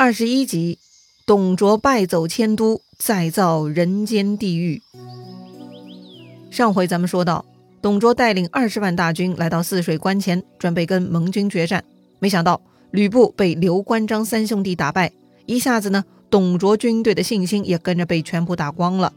[0.00, 0.78] 二十一集，
[1.26, 4.80] 董卓败走迁都，再造人间地狱。
[6.52, 7.44] 上回咱们说到，
[7.82, 11.82] 董卓带领二十万大军来到泗水关前，准备跟盟军决战。
[12.20, 12.60] 没想到
[12.92, 15.10] 吕布被刘关张三兄弟打败，
[15.46, 19.12] 一下子呢，董卓军队的信心也跟着被全部打光了。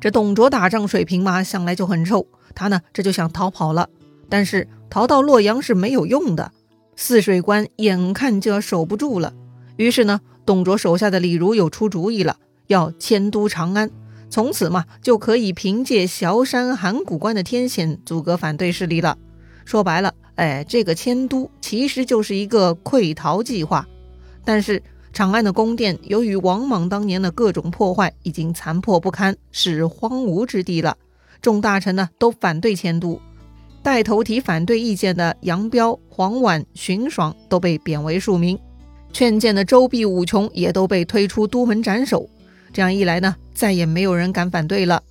[0.00, 3.90] 这董卓打仗水平嘛，向来就很臭，他呢这就想逃跑了。
[4.30, 6.52] 但是逃到洛阳是没有用的，
[6.96, 9.34] 泗水关眼看就要守不住了。
[9.76, 13.90] 于是呢，董卓手下的李儒又出主意了，要迁都长安，
[14.30, 19.18] 从此嘛，就可以凭借崤山函谷关的天险阻隔反对势力了。
[19.64, 23.86] 说白了，哎，这个迁都其实就是一个溃逃计划。
[24.44, 30.96] 但是长安的宫殿由于王莽当年的各种破坏，已经残破不堪，是荒芜之地了。
[31.42, 33.20] 众大臣呢都反对迁都，
[33.82, 38.58] 带头提反对意见的杨彪、黄婉、荀爽都被贬为庶民。
[39.16, 42.28] 劝谏的周必、武琼也都被推出都门斩首。
[42.70, 45.02] 这样一来呢，再也没有人敢反对了。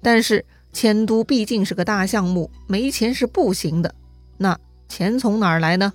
[0.00, 3.94] 但是迁都毕竟是个大项目，没钱是不行的。
[4.38, 5.92] 那钱从哪儿来呢？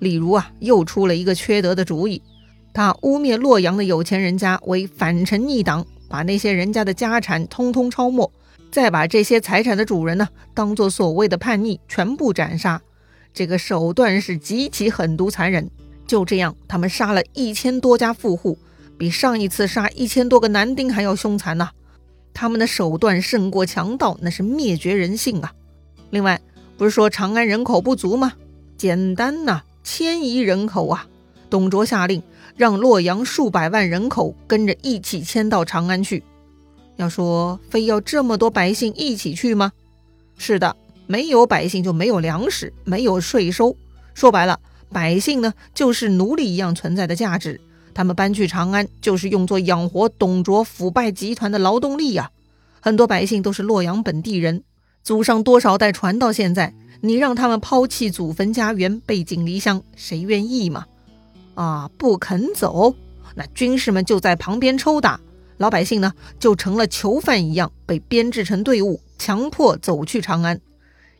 [0.00, 2.20] 李儒啊，又出了一个缺德的主意。
[2.74, 8.28] 他污蔑洛阳的有钱人家为反臣逆党，把那些人家的家产通通抄没，
[8.72, 12.82] 再把这些财产的主人呢，当做所谓的叛逆，全部斩杀。
[13.32, 15.70] 这个手段是极其狠毒残忍。
[16.06, 18.58] 就这样，他们杀了一千多家富户，
[18.96, 21.70] 比上一次杀一千多个男丁还要凶残呐！
[22.32, 25.52] 他们的手段胜过强盗，那是灭绝人性啊！
[26.10, 26.40] 另外，
[26.76, 28.34] 不是说长安人口不足吗？
[28.76, 31.06] 简单呐，迁移人口啊！
[31.50, 32.22] 董卓下令，
[32.56, 36.22] 让洛阳数百万人口跟着一起迁到长安去。
[36.96, 39.72] 要说非要这么多百姓一起去吗？
[40.38, 43.76] 是的，没有百姓就没有粮食，没有税收。
[44.14, 44.60] 说白了。
[44.90, 47.60] 百姓呢，就是奴隶一样存在的价值。
[47.92, 52.30] 他们搬去长安，就是用作养活董卓腐败集团的劳动力呀。
[52.80, 54.62] 很多百姓都是洛阳本地人，
[55.02, 60.86] 祖上多少代传到现在，你让他们抛弃祖坟家园，背井离乡，谁愿意嘛？
[61.54, 62.94] 啊，不肯走，
[63.34, 65.18] 那军士们就在旁边抽打，
[65.56, 70.60] 老百姓呢，就成了囚犯一样，被编制成队伍，强迫走去长安。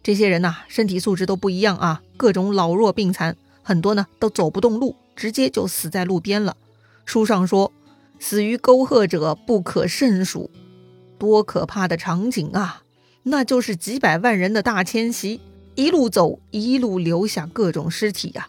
[0.03, 3.35] 这些人呐，身体素质都不一样啊，各种老弱病残。
[3.67, 6.57] 很多呢都走不动路，直接就死在路边了。
[7.05, 7.73] 书上说，
[8.21, 10.49] 死于沟壑者不可胜数，
[11.19, 12.85] 多可怕的场景啊！
[13.25, 15.41] 那就是几百万人的大迁徙，
[15.75, 18.47] 一路走一路留下各种尸体呀。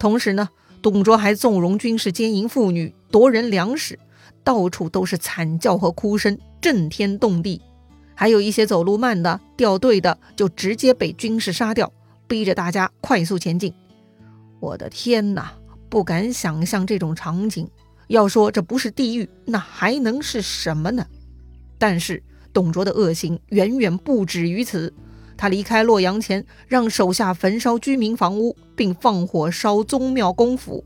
[0.00, 0.48] 同时呢，
[0.82, 4.00] 董卓还纵容军士奸淫妇女，夺人粮食，
[4.42, 7.62] 到处都是惨叫和哭声，震天动地。
[8.16, 11.92] 还有一些走路慢的、掉队的，就直接被军士杀掉，
[12.26, 13.72] 逼着大家快速前进。
[14.60, 15.52] 我的天哪，
[15.88, 17.68] 不敢想象这种场景。
[18.08, 21.06] 要说这不是地狱，那还能是什么呢？
[21.78, 22.22] 但是
[22.52, 24.92] 董卓的恶行远远不止于此。
[25.36, 30.84] 他离开洛阳前，让手下焚烧居民房屋，并放火烧宗庙公府。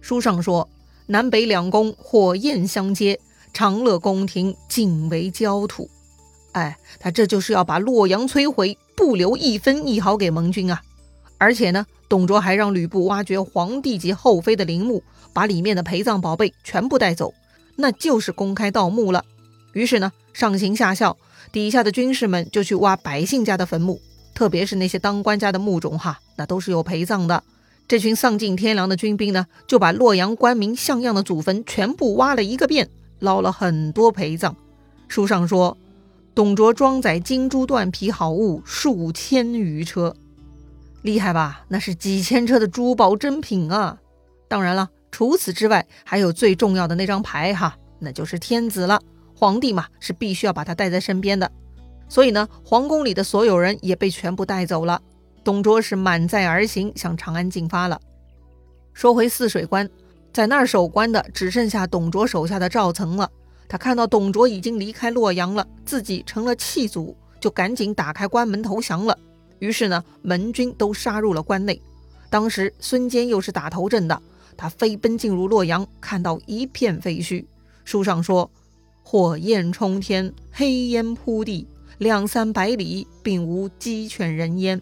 [0.00, 0.66] 书上说，
[1.06, 3.20] 南北两宫火焰相接，
[3.52, 5.90] 长乐宫廷尽为焦土。
[6.52, 10.80] 哎，他这就是要把洛阳摧毁，不留一分一毫给盟军啊！
[11.40, 11.84] 而且呢。
[12.10, 15.00] 董卓还让吕布挖掘皇帝及后妃的陵墓，
[15.32, 17.32] 把里面的陪葬宝贝全部带走，
[17.76, 19.24] 那就是公开盗墓了。
[19.74, 21.16] 于是呢，上行下效，
[21.52, 24.00] 底下的军士们就去挖百姓家的坟墓，
[24.34, 27.44] 特别是那些当官家的墓种，哈，那都是有陪葬的。
[27.86, 32.90] 这群丧尽天良的军兵呢，就把洛阳官民像样的祖坟全部挖了一个遍，
[33.20, 34.56] 捞了很多陪葬。
[35.06, 35.78] 书上说，
[36.34, 40.16] 董卓装载金珠缎皮好物数千余车。
[41.02, 41.64] 厉害吧？
[41.68, 43.98] 那是几千车的珠宝珍品啊！
[44.48, 49.00] 当然了，除此之外，还有最重要的那张牌哈，那就是天子了。
[49.34, 51.50] 皇帝嘛，是必须要把他带在身边的。
[52.08, 55.00] 所以呢，皇宫里的所有人也被全部带走了。
[55.42, 57.98] 董卓是满载而行，向长安进发了。
[58.92, 59.88] 说回泗水关，
[60.32, 63.30] 在那儿守关的只剩下董卓手下的赵曾了。
[63.66, 69.16] 他看到董卓已经离开洛阳了，自己成了弃卒，就赶紧打开关门投降了。
[69.60, 71.80] 于是呢，门军都杀入了关内。
[72.28, 74.20] 当时孙坚又是打头阵的，
[74.56, 77.44] 他飞奔进入洛阳，看到一片废墟。
[77.84, 78.50] 书上说
[79.02, 81.66] ：“火焰冲天，黑烟铺地，
[81.98, 84.80] 两三百里并无鸡犬人烟。”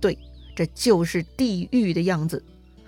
[0.00, 0.18] 对，
[0.56, 2.42] 这就是地狱的样子。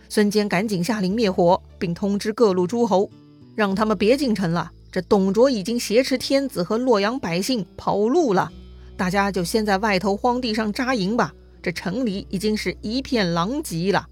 [0.09, 3.11] 孙坚赶紧下令灭火，并通知各路诸侯，
[3.55, 4.71] 让他们别进城了。
[4.91, 8.51] 这董卓已经挟持天子和洛阳百姓跑路了。
[8.97, 11.33] 大家就先在外头荒地上扎营吧，
[11.63, 14.07] 这城里已经是一片狼藉了。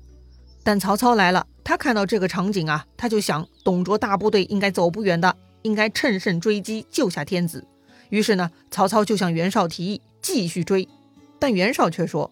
[0.65, 7.65] 但曹操来了，他看到这个场景啊，他就想董卓大部队应该走不远的，应该乘胜追击，救下天子。
[8.11, 10.89] 于是呢，曹操就向袁绍提议继续追，
[11.39, 12.31] 但袁绍却说：“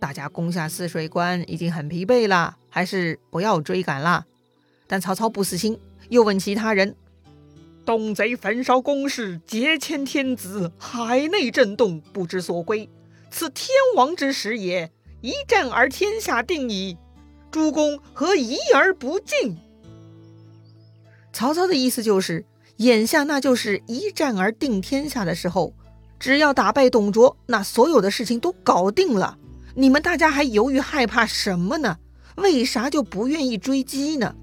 [0.00, 4.26] 大家攻下泗水关已经很疲惫了，还是不要追赶了。”
[4.86, 5.78] 但曹操不死心，
[6.08, 6.96] 又问其他人
[7.84, 12.88] ：“东贼焚烧宫室，劫迁天子，海内震动，不知所归。
[13.30, 14.90] 此天王之时也，
[15.20, 16.96] 一战而天下定矣。”
[17.50, 19.56] 诸公何疑而不进？
[21.32, 22.44] 曹操的意思就是，
[22.76, 25.74] 眼下那就是一战而定天下的时候，
[26.20, 29.36] 只要打败董卓，那所有的事情都搞定了。
[29.74, 31.98] 你们大家还犹豫害怕什么呢？
[32.36, 34.36] 为啥就不愿意追击呢？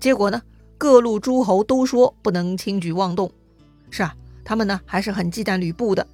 [0.00, 0.42] 结果呢，
[0.78, 3.30] 各路诸侯都说不能轻举妄动。
[3.90, 6.06] 是啊，他们呢还是很忌惮吕布的。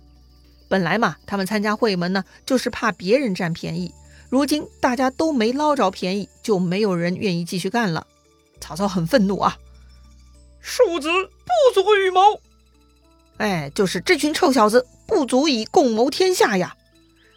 [0.68, 3.92] 本来嘛，他们参加会盟呢，就是怕别人占便宜。
[4.28, 8.06] 如今大家都没捞着便宜，就没有人愿意继续干了。
[8.60, 9.56] 曹操很愤怒啊！
[10.60, 12.20] 庶子不足与谋，
[13.38, 16.76] 哎，就是这群臭小子不足以共谋天下呀！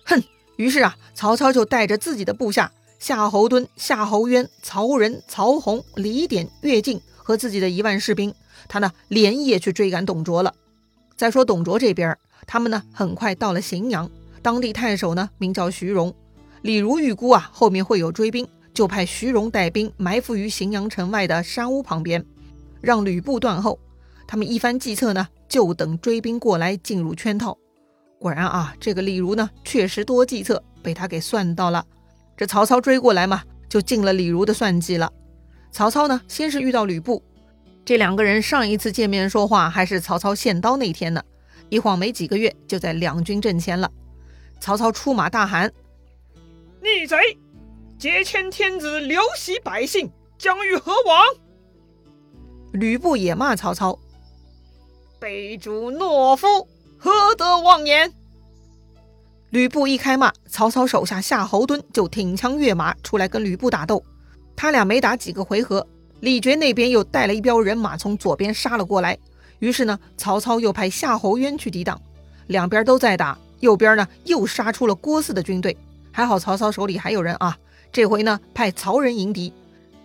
[0.05, 0.21] 哼！
[0.57, 8.33] 于是啊，曹操就带着自己的部下夏侯惇、夏侯渊、曹仁、曹洪、李典、乐进和自己的一万士兵，
[8.67, 10.53] 他呢连夜去追赶董卓了。
[11.15, 14.09] 再说董卓这边，他们呢很快到了荥阳，
[14.41, 16.13] 当地太守呢名叫徐荣。
[16.61, 22.23] 李儒预估啊，后面会有追兵，就派徐荣带兵埋伏于荥阳城外的山屋旁边，
[22.81, 23.79] 让吕布断后。
[24.27, 27.57] 他们一番计策呢，就等追兵过来进入圈套。
[28.17, 31.85] 果然啊，这个李儒呢，确实多计策，被他给算到了。
[32.35, 35.11] 这曹操追过来嘛，就进了李儒的算计了。
[35.73, 37.21] 曹操呢，先是遇到吕布，
[37.83, 41.21] 这两个人上一次见面说话还是曹操献刀那天呢。
[41.69, 43.89] 一晃没几个月，就在两军阵前了。
[44.59, 45.73] 曹操出马大喊。
[46.79, 47.17] 逆贼，
[47.97, 51.25] 劫迁天子，流徙百姓，将欲何往？
[52.73, 53.97] 吕布也骂曹操
[55.19, 56.67] ：“卑主懦夫，
[56.99, 58.13] 何得妄言？”
[59.49, 64.03] 吕布一开骂，曹操手下夏侯惇就挺枪跃马出来跟吕布打斗。
[64.55, 65.85] 他俩没打几个回合，
[66.21, 69.17] 李傕那边又带了一彪人马从左边杀了过来。
[69.59, 71.99] 于是呢，曹操又派夏侯渊去抵挡。
[72.47, 75.75] 两边都在打，右边呢又杀出了郭汜的军队。
[76.11, 77.57] 还好曹操手里还有人啊，
[77.91, 79.51] 这回呢派曹仁迎敌。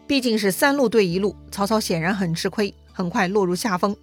[0.07, 3.95] 毕竟是三路对一路，曹操显然很吃亏，很快落入下风。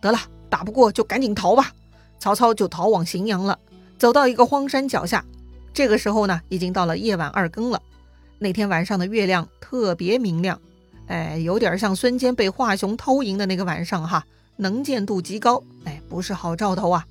[0.00, 0.18] 得了，
[0.48, 1.72] 打不过就赶紧逃吧。
[2.18, 3.58] 曹操就逃往荥阳了，
[3.98, 5.24] 走到一个荒山脚下。
[5.74, 7.82] 这个时候呢，已经到了夜晚二更了。
[8.42, 10.60] 那天晚上的月亮特别明亮，
[11.06, 14.22] 哎，有点像孙坚被华雄偷营的那个晚上哈，
[14.56, 17.06] 能见度极高，哎，不是好兆头啊。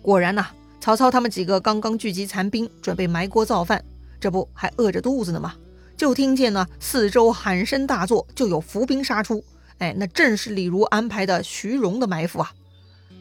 [0.00, 0.46] 果然呐。
[0.82, 3.84] 曹操他们几个刚刚聚集残兵，准备埋锅造饭，
[4.18, 5.52] 这不还饿着肚子呢吗？
[5.94, 9.44] 就听见呢，四周喊声大作，就有伏兵杀出。
[9.76, 12.50] 哎，那正是李儒安排的徐荣的埋伏啊！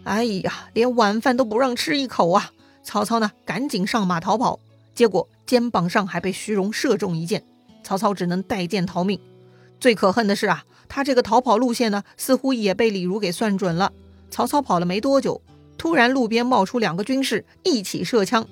[0.05, 2.49] 哎呀，连晚饭都不让吃一口啊！
[2.81, 4.57] 曹操呢，赶紧上马逃跑，
[4.99, 7.41] 结果肩膀上还被徐荣射中一箭，
[7.85, 9.17] 曹操只能带箭逃命。
[9.79, 13.93] 最可恨的是啊，他这个逃跑路线呢，似乎也被李儒给算准了。
[14.29, 15.41] 曹操跑了没多久。
[15.77, 18.45] 突然，路边冒出两个军士，一起射枪。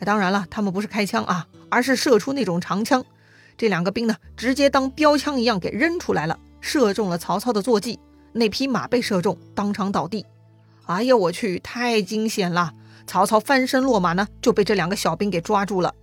[0.00, 3.04] 当然了，他们不是开枪啊，而是射出那种长枪。
[3.56, 8.00] 这两个兵呢，直接当标枪一样给扔出来了，射中了曹操的坐骑。
[8.32, 10.26] 那匹马被射中，当场倒地。
[10.86, 12.74] 哎呀，我去，太惊险了！
[13.06, 15.94] 曹操翻身落马呢，就被这两个小兵给抓住了。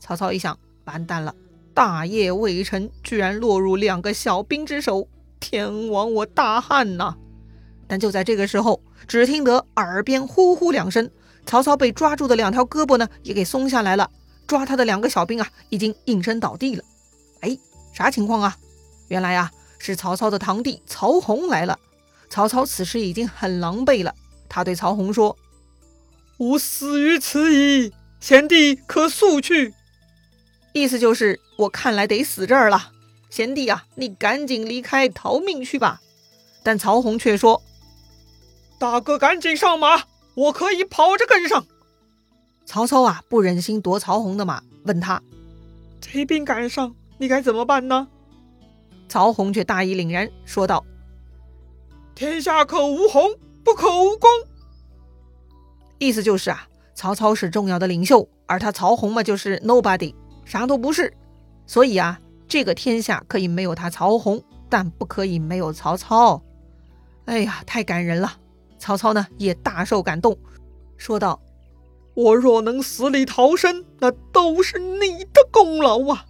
[0.00, 1.34] 曹操一想，完蛋了，
[1.72, 5.08] 大业未成，居然落入两个小兵之手，
[5.40, 7.14] 天亡我大汉呐！
[7.86, 11.10] 但就在这个时候，只听得耳边呼呼两声，
[11.44, 14.10] 曹操被抓住的两条胳膊呢，也给松下来了。
[14.46, 16.84] 抓他的两个小兵啊，已经应声倒地了。
[17.40, 17.58] 哎，
[17.92, 18.56] 啥情况啊？
[19.08, 21.78] 原来啊，是曹操的堂弟曹洪来了。
[22.30, 24.14] 曹操此时已经很狼狈了，
[24.48, 25.36] 他对曹洪说
[26.38, 29.74] ：“吾死于此矣，贤弟可速去。”
[30.72, 32.90] 意思就是我看来得死这儿了。
[33.30, 36.00] 贤弟啊，你赶紧离开逃命去吧。
[36.62, 37.62] 但曹洪却说。
[38.78, 41.66] 大哥，赶紧上马，我可以跑着跟上。
[42.66, 45.22] 曹操啊，不忍心夺曹洪的马，问他
[46.00, 48.08] ：“贼兵赶上，你该怎么办呢？”
[49.08, 50.84] 曹洪却大义凛然，说道
[52.14, 53.30] ：“天下可无洪，
[53.62, 54.28] 不可无公。”
[56.04, 61.12] 意思就是啊，曹操是重要的领袖，而他曹洪嘛，就是 nobody，啥都不是。
[61.66, 66.42] 所以啊，这个天下可以没有他曹洪，但不可以没有曹操。
[67.24, 68.34] 哎呀，太感人了。
[68.78, 70.36] 曹操呢也大受感动，
[70.98, 71.40] 说道
[72.12, 76.26] ：“我若能死里逃生，那都是你的功劳啊！”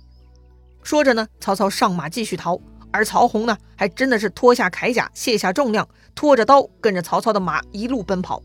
[0.85, 2.61] 说着呢，曹操上马继续逃，
[2.93, 8.40] 而曹洪呢，还真的是脱下铠甲，卸下重量，拖着刀跟着曹操的马一路奔跑。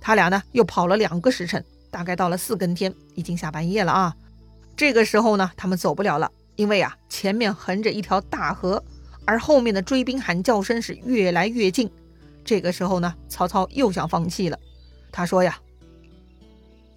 [0.00, 4.14] 他俩呢，又跑了两个时辰，大概到了四更天，已经下半夜了啊。
[4.76, 8.82] 这个时候呢，他们走不了了，因为啊，前面横着一条大河，
[9.24, 11.90] 而后面的追兵喊叫声是越来越近。
[12.44, 14.58] 这个时候呢，曹操又想放弃了。
[15.10, 15.58] 他说呀：“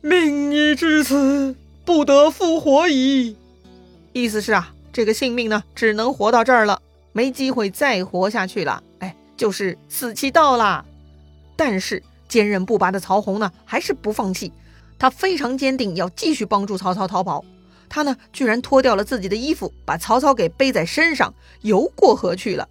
[0.02, 3.36] 命已至此，不得复活矣。”
[4.14, 6.82] 意思是啊，这个性命呢，只能活到这儿了，
[7.14, 8.84] 没机会再活下去了。
[9.00, 10.86] 哎，就是死期到了。
[11.56, 14.54] 但是坚韧不拔的曹洪呢，还是不放弃，
[14.98, 17.44] 他非常坚定要继续帮助曹操逃跑。
[17.90, 22.70] 他呢，居然脱掉了自己的衣服，把曹操给背在身上，游过河去了。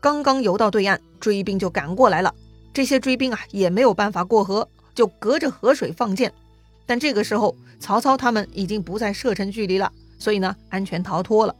[0.00, 2.32] 刚刚游到对岸，追兵就赶过来了。
[2.72, 6.32] 这些追兵啊，也没有办法过河，就隔着河水放箭。
[6.86, 11.54] 但这个时候，曹操他们已经不在射程距离了，所以呢，安全逃脱了。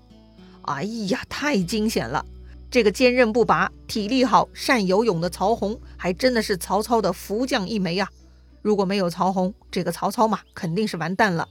[0.62, 2.24] 哎呀，太惊险了！
[2.70, 8.08] 这个坚韧不拔、体力好、善游泳的曹洪，还真的是曹操的福将一枚呀。
[8.62, 11.48] 如果没有曹洪，这个曹操嘛，肯定是完蛋了。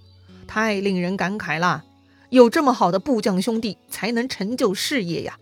[0.47, 1.83] 太令人感慨了，
[2.29, 5.37] 有这么好的部将兄弟，才能成就事业呀。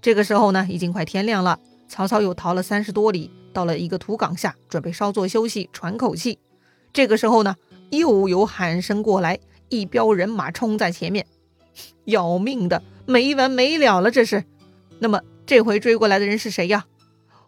[0.00, 1.58] 这个时候呢，已经快天亮了。
[1.88, 6.38] 曹操又逃了三十多里，到了一个土岗下，准备稍作休息，喘口气。
[6.94, 7.56] 这个时候呢，
[7.90, 9.38] 又有喊声过来，
[9.68, 11.26] 一彪人马冲在前面，
[12.06, 14.44] 要命的，没完没了了，这是。
[15.02, 16.86] 那么这回追过来的人是谁呀？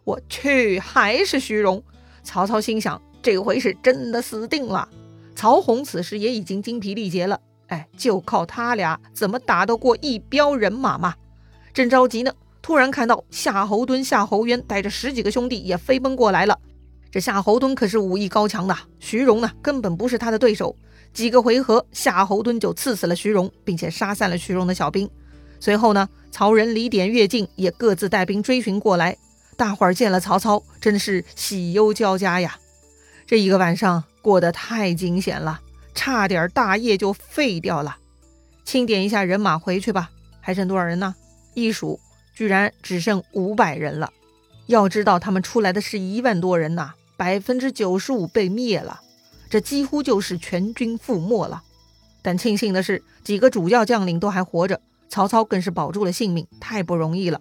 [0.03, 1.81] 我去，还是徐荣。
[2.21, 4.89] 曹操心想，这回是真的死定了。
[5.37, 11.15] 曹洪此时也已经精疲力竭了，哎，就靠他俩怎么打得过一彪人马嘛？
[11.73, 16.59] 正着急呢，突然看到夏侯惇、夏侯渊带着十几个兄弟也飞奔过来了。
[17.09, 20.75] 这夏侯惇可是武艺高强的，徐荣呢根本不是他的对手。
[21.13, 25.09] 几个回合，夏侯惇就刺死了徐荣，并且杀散了徐荣的小兵。
[25.65, 29.17] 随后呢，曹仁、李典、乐进也各自带兵追寻过来。
[29.57, 32.55] 大伙儿见了曹操，真是喜忧交加呀。
[33.25, 34.03] 这一个晚上。
[34.21, 35.61] 过得太惊险了，
[35.93, 37.97] 差点大业就废掉了。
[38.63, 40.09] 清点一下人马回去吧，
[40.41, 41.13] 还剩多少人呢？
[41.53, 41.99] 一数，
[42.33, 44.11] 居然只剩五百人了。
[44.65, 49.01] 要知道他们出来的是一万多人呐，百分之九十五被灭了，
[49.47, 51.61] 这几乎就是全军覆没了。
[52.23, 57.39] 但庆幸的是，几个主要将领都还活着，曹操更是保住了性命，太不容易了。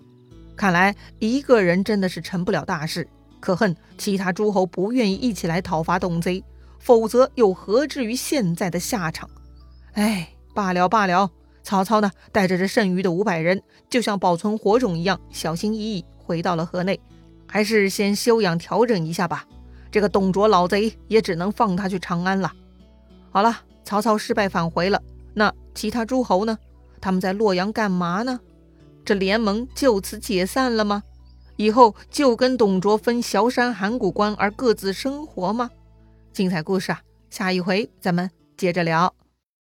[0.56, 3.08] 看来一个人真的是成不了大事，
[3.40, 6.44] 可恨其他诸侯不愿意一起来讨伐董贼。
[6.78, 9.30] 否则又何至于现在的下场？
[9.94, 11.30] 哎，罢了罢了。
[11.62, 17.00] 曹操呢，带着这剩余的五百人，就像保存火种一样，小心翼翼回到了河内。
[17.46, 19.46] 还是先休养调整一下吧。
[19.90, 22.52] 这个董卓老贼也只能放他去长安了。
[23.30, 25.00] 好了，曹操失败返回了。
[25.32, 26.58] 那其他诸侯呢？
[27.04, 28.40] 他们在洛阳干嘛呢？
[29.04, 31.02] 这联盟就此解散了吗？
[31.56, 35.70] 以后就跟董卓分崤山函谷关而各自生活吗？
[36.32, 39.14] 精彩故事啊，下一回咱们接着聊。